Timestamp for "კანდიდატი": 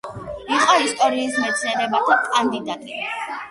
2.25-3.01